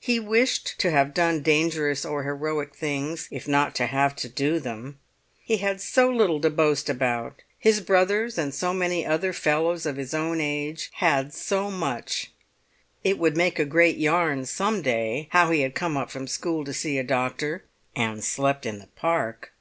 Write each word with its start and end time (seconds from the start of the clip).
He 0.00 0.18
wished 0.18 0.78
to 0.78 0.90
have 0.90 1.12
done 1.12 1.42
dangerous 1.42 2.06
or 2.06 2.22
heroic 2.22 2.74
things, 2.74 3.28
if 3.30 3.46
not 3.46 3.74
to 3.74 3.84
have 3.84 4.16
to 4.16 4.26
do 4.26 4.58
them. 4.58 4.98
He 5.44 5.58
had 5.58 5.82
so 5.82 6.08
little 6.08 6.40
to 6.40 6.48
boast 6.48 6.88
about; 6.88 7.42
his 7.58 7.82
brothers, 7.82 8.38
and 8.38 8.54
so 8.54 8.72
many 8.72 9.04
other 9.04 9.34
fellows 9.34 9.84
of 9.84 9.96
his 9.98 10.14
own 10.14 10.40
age, 10.40 10.88
had 10.94 11.34
so 11.34 11.70
much. 11.70 12.30
It 13.04 13.18
would 13.18 13.36
make 13.36 13.58
a 13.58 13.66
great 13.66 13.98
yarn 13.98 14.46
some 14.46 14.80
day, 14.80 15.28
how 15.32 15.50
he 15.50 15.60
had 15.60 15.74
come 15.74 15.94
up 15.98 16.10
from 16.10 16.26
school 16.26 16.64
to 16.64 16.72
see 16.72 16.96
a 16.96 17.04
doctor—and 17.04 18.24
slept 18.24 18.64
in 18.64 18.78
the 18.78 18.86
Park! 18.96 19.52